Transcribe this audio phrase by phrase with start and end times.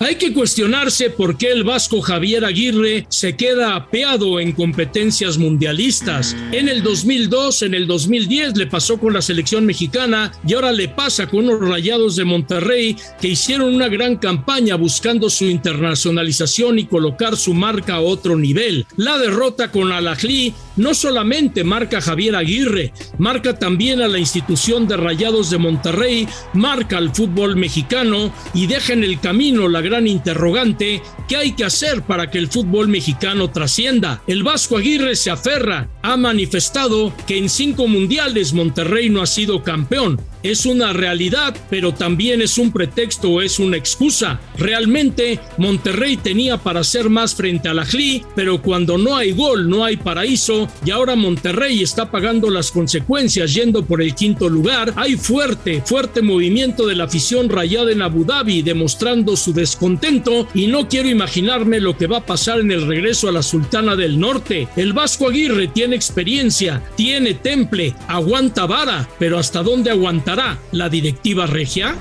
[0.00, 6.36] Hay que cuestionarse por qué el vasco Javier Aguirre se queda apeado en competencias mundialistas.
[6.50, 10.88] En el 2002, en el 2010 le pasó con la selección mexicana y ahora le
[10.88, 16.86] pasa con los Rayados de Monterrey que hicieron una gran campaña buscando su internacionalización y
[16.86, 18.86] colocar su marca a otro nivel.
[18.96, 24.88] La derrota con Al-Ahly no solamente marca a Javier Aguirre, marca también a la institución
[24.88, 30.08] de Rayados de Monterrey, marca al fútbol mexicano y deja en el camino la gran
[30.08, 34.22] interrogante, ¿qué hay que hacer para que el fútbol mexicano trascienda?
[34.26, 39.62] El Vasco Aguirre se aferra, ha manifestado que en cinco mundiales Monterrey no ha sido
[39.62, 44.40] campeón, es una realidad, pero también es un pretexto o es una excusa.
[44.58, 49.68] Realmente Monterrey tenía para ser más frente a la JLI, pero cuando no hay gol,
[49.68, 54.92] no hay paraíso y ahora Monterrey está pagando las consecuencias yendo por el quinto lugar.
[54.96, 60.66] Hay fuerte, fuerte movimiento de la afición rayada en Abu Dhabi demostrando su descontento y
[60.66, 64.20] no quiero imaginarme lo que va a pasar en el regreso a la Sultana del
[64.20, 64.68] Norte.
[64.76, 70.33] El Vasco Aguirre tiene experiencia, tiene temple, aguanta vara, pero ¿hasta dónde aguantará?
[70.72, 71.94] La directiva regia?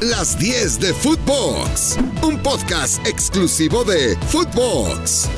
[0.00, 5.28] Las 10 de Footbox, un podcast exclusivo de Footbox.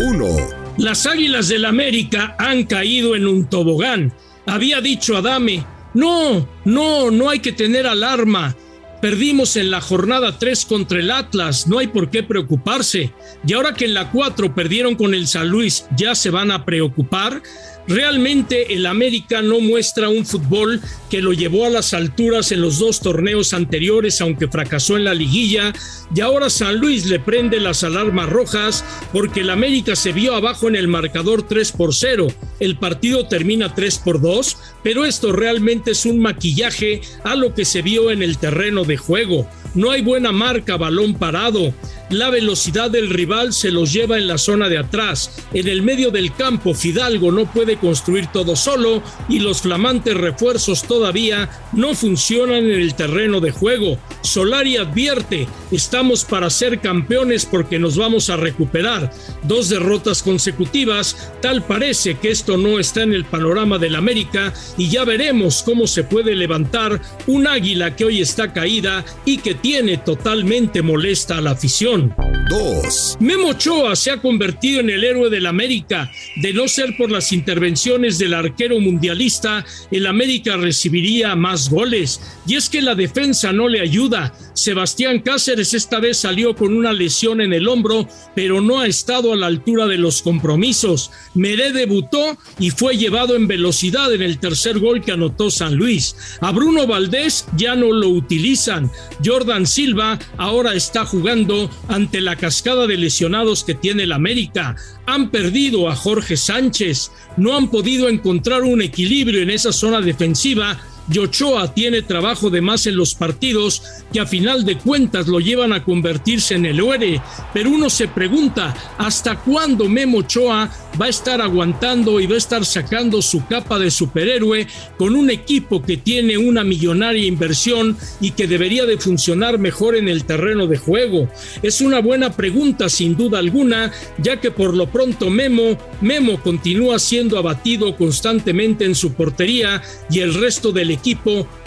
[0.00, 0.36] 1.
[0.78, 4.14] Las Águilas del América han caído en un tobogán.
[4.46, 8.56] Había dicho Adame, no, no, no hay que tener alarma.
[9.02, 13.12] Perdimos en la jornada 3 contra el Atlas, no hay por qué preocuparse.
[13.46, 16.64] Y ahora que en la 4 perdieron con el San Luis, ¿ya se van a
[16.64, 17.42] preocupar?
[17.86, 22.78] Realmente el América no muestra un fútbol que lo llevó a las alturas en los
[22.78, 25.72] dos torneos anteriores, aunque fracasó en la liguilla,
[26.14, 30.68] y ahora San Luis le prende las alarmas rojas porque el América se vio abajo
[30.68, 32.28] en el marcador 3 por 0.
[32.60, 37.64] El partido termina 3 por 2, pero esto realmente es un maquillaje a lo que
[37.64, 39.48] se vio en el terreno de juego.
[39.74, 41.72] No hay buena marca, balón parado.
[42.10, 45.30] La velocidad del rival se los lleva en la zona de atrás.
[45.54, 50.82] En el medio del campo, Fidalgo no puede construir todo solo y los flamantes refuerzos
[50.82, 53.96] todavía no funcionan en el terreno de juego.
[54.22, 59.12] Solari advierte, estamos para ser campeones porque nos vamos a recuperar.
[59.44, 64.90] Dos derrotas consecutivas, tal parece que esto no está en el panorama del América y
[64.90, 69.98] ya veremos cómo se puede levantar un águila que hoy está caída y que tiene
[69.98, 71.99] totalmente molesta a la afición.
[72.08, 73.16] 2.
[73.20, 76.10] Memo Ochoa se ha convertido en el héroe del América.
[76.36, 82.20] De no ser por las intervenciones del arquero mundialista, el América recibiría más goles.
[82.46, 84.34] Y es que la defensa no le ayuda.
[84.54, 89.32] Sebastián Cáceres esta vez salió con una lesión en el hombro, pero no ha estado
[89.32, 91.10] a la altura de los compromisos.
[91.34, 96.16] Meré debutó y fue llevado en velocidad en el tercer gol que anotó San Luis.
[96.40, 98.90] A Bruno Valdés ya no lo utilizan.
[99.24, 104.76] Jordan Silva ahora está jugando ante la cascada de lesionados que tiene el América.
[105.06, 110.78] Han perdido a Jorge Sánchez, no han podido encontrar un equilibrio en esa zona defensiva
[111.12, 113.82] y Ochoa tiene trabajo de más en los partidos
[114.12, 117.20] que a final de cuentas lo llevan a convertirse en el héroe.
[117.52, 120.70] Pero uno se pregunta, ¿hasta cuándo Memo Ochoa
[121.00, 124.66] va a estar aguantando y va a estar sacando su capa de superhéroe
[124.96, 130.08] con un equipo que tiene una millonaria inversión y que debería de funcionar mejor en
[130.08, 131.28] el terreno de juego?
[131.62, 136.98] Es una buena pregunta sin duda alguna, ya que por lo pronto Memo, Memo continúa
[136.98, 140.99] siendo abatido constantemente en su portería y el resto del equipo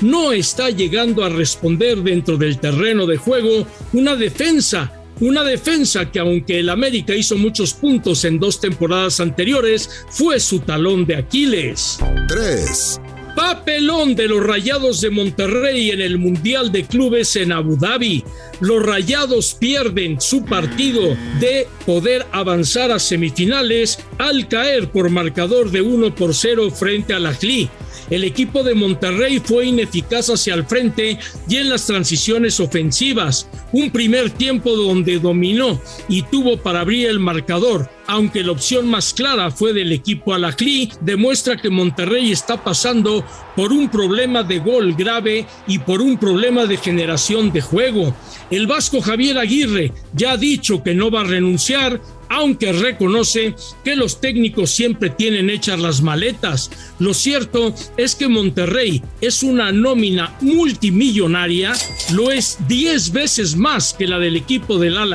[0.02, 6.20] no está llegando a responder dentro del terreno de juego una defensa una defensa que
[6.20, 12.00] aunque el América hizo muchos puntos en dos temporadas anteriores, fue su talón de Aquiles.
[12.28, 13.00] 3.
[13.36, 18.24] Papelón de los Rayados de Monterrey en el Mundial de Clubes en Abu Dhabi.
[18.60, 25.82] Los Rayados pierden su partido de poder avanzar a semifinales al caer por marcador de
[25.82, 27.70] 1 por 0 frente al Ahly.
[28.14, 31.18] El equipo de Monterrey fue ineficaz hacia el frente
[31.50, 33.50] y en las transiciones ofensivas.
[33.72, 39.14] Un primer tiempo donde dominó y tuvo para abrir el marcador aunque la opción más
[39.14, 43.26] clara fue del equipo Alaclí, demuestra que Monterrey está pasando
[43.56, 48.16] por un problema de gol grave y por un problema de generación de juego.
[48.50, 53.96] El vasco Javier Aguirre ya ha dicho que no va a renunciar, aunque reconoce que
[53.96, 56.70] los técnicos siempre tienen hechas las maletas.
[57.00, 61.74] Lo cierto es que Monterrey es una nómina multimillonaria,
[62.14, 65.14] lo es 10 veces más que la del equipo del al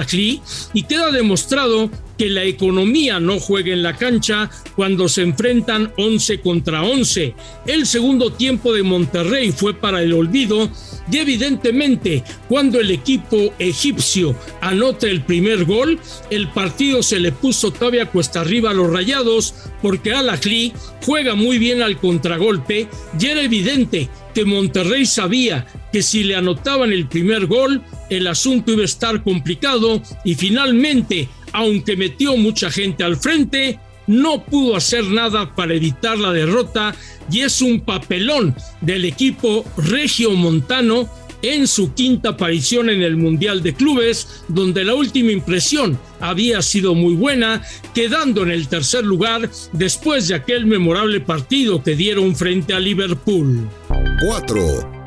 [0.72, 6.40] y queda demostrado que la economía no juegue en la cancha cuando se enfrentan 11
[6.40, 7.34] contra 11.
[7.66, 10.70] El segundo tiempo de Monterrey fue para el olvido
[11.10, 15.98] y evidentemente cuando el equipo egipcio anota el primer gol,
[16.30, 20.28] el partido se le puso todavía cuesta arriba a los rayados porque Al
[21.04, 22.88] juega muy bien al contragolpe
[23.18, 28.72] y era evidente que Monterrey sabía que si le anotaban el primer gol, el asunto
[28.72, 35.04] iba a estar complicado y finalmente, aunque metió mucha gente al frente, no pudo hacer
[35.04, 36.94] nada para evitar la derrota
[37.30, 41.08] y es un papelón del equipo regio montano
[41.42, 46.94] en su quinta aparición en el Mundial de Clubes, donde la última impresión había sido
[46.94, 47.62] muy buena,
[47.94, 53.68] quedando en el tercer lugar después de aquel memorable partido que dieron frente a Liverpool.
[54.26, 54.98] 4.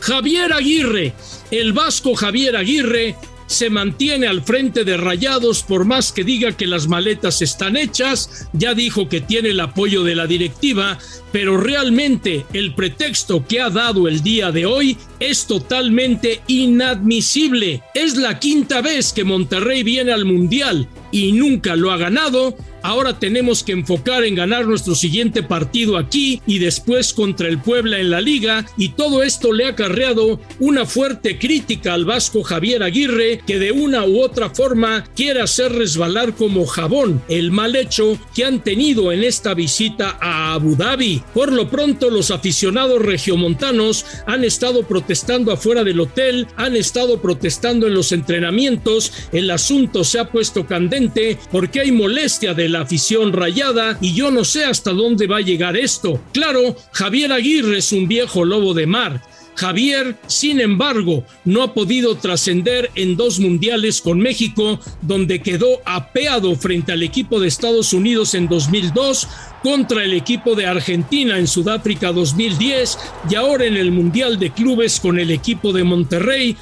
[0.00, 1.14] Javier Aguirre,
[1.50, 3.14] el vasco Javier Aguirre,
[3.46, 8.48] se mantiene al frente de Rayados por más que diga que las maletas están hechas,
[8.52, 10.98] ya dijo que tiene el apoyo de la directiva,
[11.32, 17.82] pero realmente el pretexto que ha dado el día de hoy es totalmente inadmisible.
[17.94, 23.18] Es la quinta vez que Monterrey viene al Mundial y nunca lo ha ganado Ahora
[23.18, 28.10] tenemos que enfocar en ganar nuestro siguiente partido aquí y después contra el Puebla en
[28.10, 33.40] la liga y todo esto le ha acarreado una fuerte crítica al vasco Javier Aguirre
[33.46, 38.44] que de una u otra forma quiere hacer resbalar como jabón el mal hecho que
[38.44, 41.22] han tenido en esta visita a Abu Dhabi.
[41.34, 47.86] Por lo pronto los aficionados regiomontanos han estado protestando afuera del hotel, han estado protestando
[47.86, 53.32] en los entrenamientos, el asunto se ha puesto candente porque hay molestia de la afición
[53.32, 56.20] rayada y yo no sé hasta dónde va a llegar esto.
[56.32, 59.22] Claro, Javier Aguirre es un viejo lobo de mar.
[59.56, 66.54] Javier, sin embargo, no ha podido trascender en dos mundiales con México, donde quedó apeado
[66.56, 69.26] frente al equipo de Estados Unidos en 2002,
[69.62, 72.98] contra el equipo de Argentina en Sudáfrica 2010
[73.30, 76.56] y ahora en el Mundial de Clubes con el equipo de Monterrey,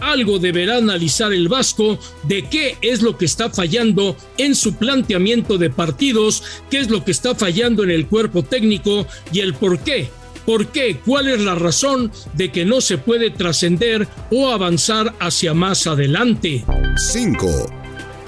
[0.00, 5.58] algo deberá analizar el Vasco de qué es lo que está fallando en su planteamiento
[5.58, 9.78] de partidos, qué es lo que está fallando en el cuerpo técnico y el por
[9.80, 10.08] qué.
[10.46, 10.96] ¿Por qué?
[11.04, 16.64] ¿Cuál es la razón de que no se puede trascender o avanzar hacia más adelante?
[17.12, 17.79] 5.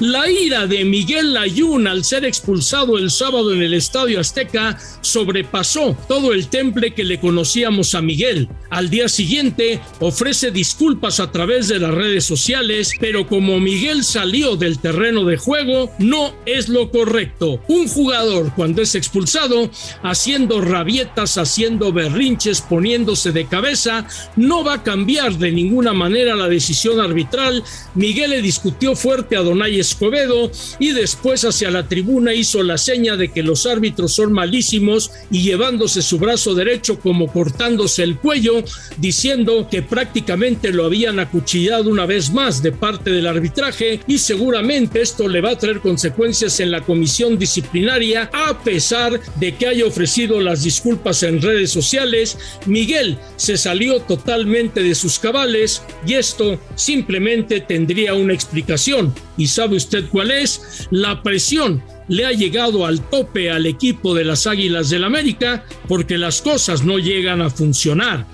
[0.02, 5.96] La ira de Miguel Layún al ser expulsado el sábado en el Estadio Azteca sobrepasó
[6.08, 8.48] todo el temple que le conocíamos a Miguel.
[8.68, 14.56] Al día siguiente ofrece disculpas a través de las redes sociales, pero como Miguel salió
[14.56, 17.62] del terreno de juego, no es lo correcto.
[17.68, 19.70] Un jugador cuando es expulsado,
[20.02, 24.04] haciendo rabietas, haciendo berrinches, poniéndose de cabeza,
[24.34, 27.62] no va a cambiar de ninguna manera la decisión arbitral.
[27.94, 33.16] Miguel le discutió fuerte a Donay Escobedo y después hacia la tribuna hizo la seña
[33.16, 38.64] de que los árbitros son malísimos y llevándose su brazo derecho como cortándose el cuello,
[38.96, 45.02] diciendo que prácticamente lo habían acuchillado una vez más de parte del arbitraje y seguramente
[45.02, 49.84] esto le va a traer consecuencias en la comisión disciplinaria a pesar de que haya
[49.84, 52.38] ofrecido las disculpas en redes sociales.
[52.64, 59.14] Miguel se salió totalmente de sus cabales y esto simplemente tendría una explicación.
[59.36, 60.88] ¿Y sabe usted cuál es?
[60.90, 66.18] La presión le ha llegado al tope al equipo de las Águilas del América porque
[66.18, 68.26] las cosas no llegan a funcionar.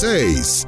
[0.00, 0.66] 6.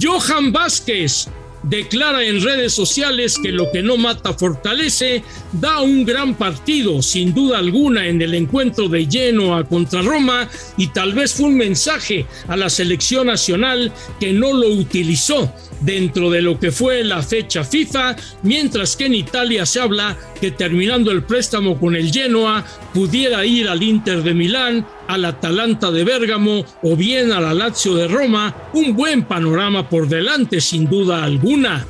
[0.00, 1.28] Johan Vázquez
[1.68, 5.22] declara en redes sociales que lo que no mata fortalece,
[5.52, 10.88] da un gran partido, sin duda alguna, en el encuentro de Genoa contra Roma y
[10.88, 16.42] tal vez fue un mensaje a la selección nacional que no lo utilizó dentro de
[16.42, 21.22] lo que fue la fecha FIFA, mientras que en Italia se habla que terminando el
[21.22, 26.94] préstamo con el Genoa pudiera ir al Inter de Milán, al Atalanta de Bérgamo o
[26.94, 31.86] bien a la Lazio de Roma, un buen panorama por delante sin duda alguna.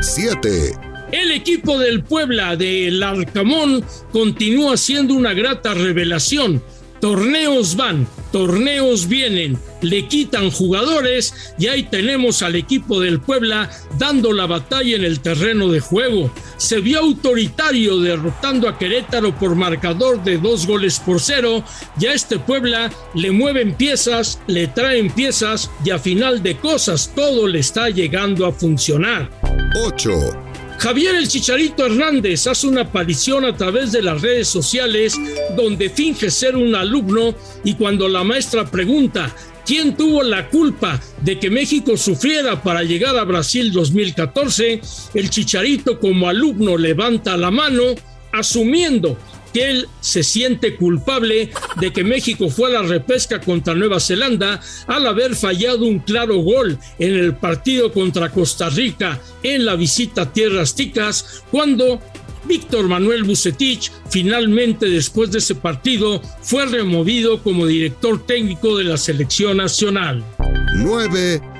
[0.00, 0.72] 7.
[1.12, 6.62] El equipo del Puebla del Arcamón continúa siendo una grata revelación
[7.02, 13.68] Torneos van, torneos vienen, le quitan jugadores y ahí tenemos al equipo del Puebla
[13.98, 16.32] dando la batalla en el terreno de juego.
[16.58, 21.64] Se vio autoritario derrotando a Querétaro por marcador de dos goles por cero
[21.98, 27.10] y a este Puebla le mueven piezas, le traen piezas y a final de cosas
[27.16, 29.28] todo le está llegando a funcionar.
[29.86, 30.51] 8.
[30.82, 35.16] Javier el Chicharito Hernández hace una aparición a través de las redes sociales
[35.56, 39.32] donde finge ser un alumno y cuando la maestra pregunta
[39.64, 44.80] quién tuvo la culpa de que México sufriera para llegar a Brasil 2014,
[45.14, 47.84] el Chicharito como alumno levanta la mano
[48.32, 49.16] asumiendo
[49.52, 54.60] que él se siente culpable de que México fue a la repesca contra Nueva Zelanda
[54.86, 60.22] al haber fallado un claro gol en el partido contra Costa Rica en la visita
[60.22, 62.00] a Tierras Ticas, cuando
[62.44, 68.96] Víctor Manuel Bucetich finalmente después de ese partido fue removido como director técnico de la
[68.96, 70.24] selección nacional.
[70.76, 71.51] 9.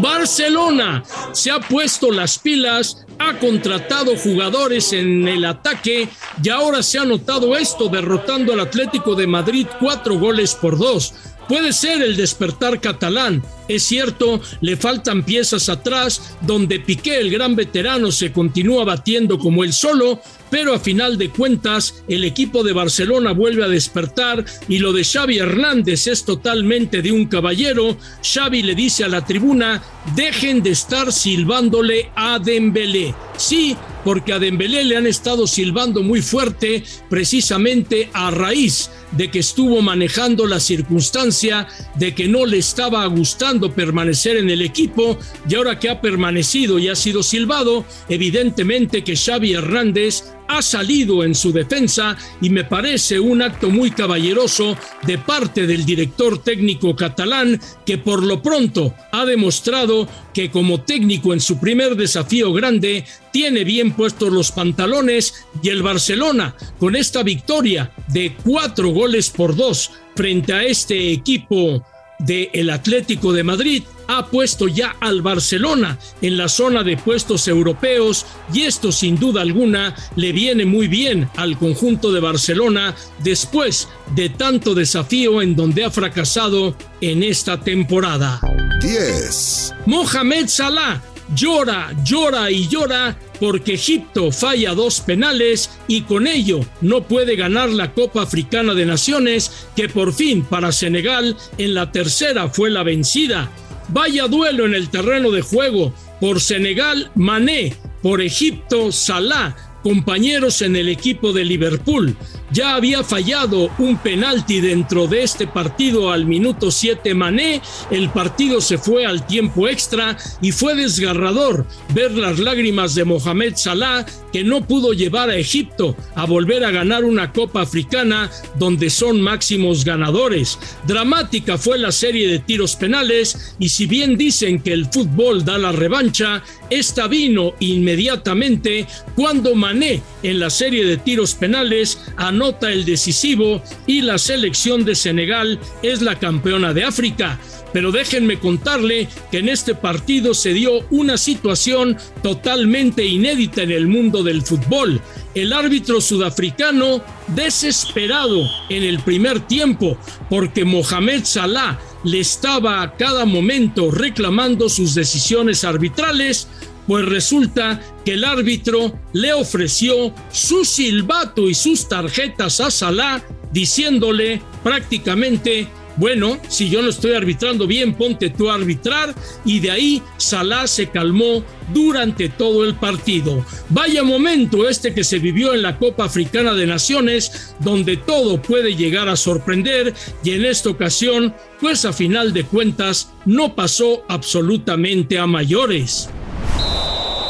[0.00, 1.02] Barcelona
[1.32, 6.08] se ha puesto las pilas, ha contratado jugadores en el ataque
[6.42, 11.14] y ahora se ha notado esto derrotando al Atlético de Madrid cuatro goles por dos.
[11.48, 13.42] Puede ser el despertar catalán.
[13.68, 19.62] Es cierto, le faltan piezas atrás, donde Piqué, el gran veterano, se continúa batiendo como
[19.62, 20.20] él solo,
[20.50, 25.04] pero a final de cuentas el equipo de Barcelona vuelve a despertar y lo de
[25.04, 27.98] Xavi Hernández es totalmente de un caballero.
[28.22, 29.82] Xavi le dice a la tribuna,
[30.16, 33.14] dejen de estar silbándole a Dembélé.
[33.36, 39.38] Sí, porque a Dembélé le han estado silbando muy fuerte precisamente a raíz de que
[39.38, 45.54] estuvo manejando la circunstancia de que no le estaba gustando permanecer en el equipo y
[45.54, 51.34] ahora que ha permanecido y ha sido silbado, evidentemente que Xavi Hernández ha salido en
[51.34, 57.60] su defensa y me parece un acto muy caballeroso de parte del director técnico catalán
[57.84, 63.64] que por lo pronto ha demostrado que como técnico en su primer desafío grande tiene
[63.64, 69.90] bien puestos los pantalones y el Barcelona con esta victoria de cuatro goles por dos
[70.14, 71.84] frente a este equipo
[72.18, 77.46] del el Atlético de Madrid ha puesto ya al Barcelona en la zona de puestos
[77.46, 83.88] europeos y esto sin duda alguna le viene muy bien al conjunto de Barcelona después
[84.14, 88.40] de tanto desafío en donde ha fracasado en esta temporada.
[88.80, 89.74] 10.
[89.86, 91.02] Mohamed Salah
[91.34, 97.68] llora, llora y llora porque Egipto falla dos penales y con ello no puede ganar
[97.68, 102.82] la Copa Africana de Naciones que por fin para Senegal en la tercera fue la
[102.82, 103.50] vencida.
[103.88, 105.94] Vaya duelo en el terreno de juego.
[106.20, 107.76] Por Senegal, Mané.
[108.02, 112.14] Por Egipto, Salah compañeros en el equipo de Liverpool.
[112.50, 118.60] Ya había fallado un penalti dentro de este partido al minuto 7 Mané, el partido
[118.60, 124.44] se fue al tiempo extra y fue desgarrador ver las lágrimas de Mohamed Salah que
[124.44, 129.84] no pudo llevar a Egipto a volver a ganar una Copa Africana donde son máximos
[129.84, 130.58] ganadores.
[130.86, 135.58] Dramática fue la serie de tiros penales y si bien dicen que el fútbol da
[135.58, 142.84] la revancha, esta vino inmediatamente cuando Mané en la serie de tiros penales anota el
[142.84, 147.38] decisivo y la selección de Senegal es la campeona de África.
[147.72, 153.86] Pero déjenme contarle que en este partido se dio una situación totalmente inédita en el
[153.86, 155.00] mundo del fútbol.
[155.34, 159.98] El árbitro sudafricano desesperado en el primer tiempo
[160.30, 166.48] porque Mohamed Salah le estaba a cada momento reclamando sus decisiones arbitrales,
[166.86, 173.22] pues resulta que el árbitro le ofreció su silbato y sus tarjetas a Salah
[173.52, 175.68] diciéndole prácticamente
[175.98, 179.14] bueno, si yo no estoy arbitrando bien, ponte tú a arbitrar.
[179.44, 183.44] Y de ahí Salah se calmó durante todo el partido.
[183.68, 188.76] Vaya momento este que se vivió en la Copa Africana de Naciones, donde todo puede
[188.76, 195.18] llegar a sorprender y en esta ocasión, pues a final de cuentas, no pasó absolutamente
[195.18, 196.08] a mayores.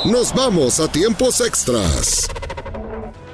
[0.05, 2.29] Nos vamos a tiempos extras.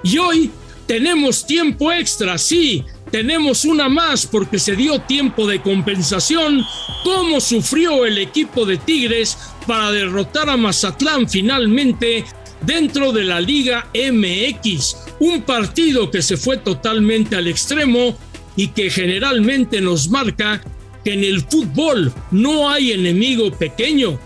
[0.02, 0.50] Y hoy
[0.86, 6.64] tenemos tiempo extra, sí, tenemos una más porque se dio tiempo de compensación.
[7.04, 12.24] ¿Cómo sufrió el equipo de Tigres para derrotar a Mazatlán finalmente
[12.62, 14.96] dentro de la Liga MX?
[15.20, 18.18] Un partido que se fue totalmente al extremo
[18.56, 20.60] y que generalmente nos marca
[21.04, 24.18] que en el fútbol no hay enemigo pequeño,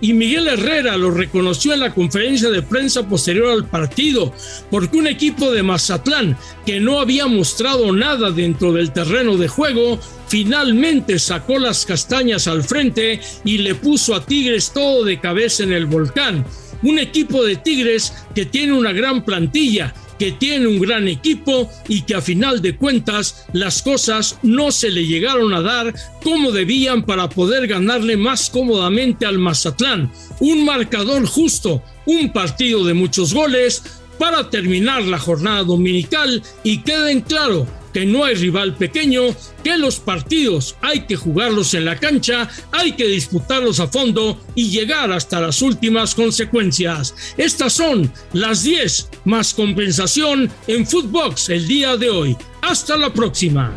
[0.00, 4.32] y Miguel Herrera lo reconoció en la conferencia de prensa posterior al partido,
[4.70, 10.00] porque un equipo de Mazatlán que no había mostrado nada dentro del terreno de juego,
[10.28, 15.72] finalmente sacó las castañas al frente y le puso a Tigres todo de cabeza en
[15.72, 16.44] el volcán.
[16.82, 22.02] Un equipo de Tigres que tiene una gran plantilla, que tiene un gran equipo y
[22.02, 27.06] que a final de cuentas las cosas no se le llegaron a dar como debían
[27.06, 30.12] para poder ganarle más cómodamente al Mazatlán.
[30.40, 33.82] Un marcador justo, un partido de muchos goles
[34.18, 40.00] para terminar la jornada dominical y queden claro que no hay rival pequeño, que los
[40.00, 45.40] partidos hay que jugarlos en la cancha, hay que disputarlos a fondo y llegar hasta
[45.40, 47.14] las últimas consecuencias.
[47.36, 52.36] Estas son las 10 más compensación en Footbox el día de hoy.
[52.62, 53.72] Hasta la próxima.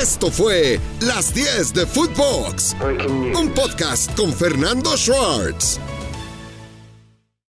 [0.00, 2.76] Esto fue Las 10 de Footbox,
[3.34, 5.80] un podcast con Fernando Schwartz.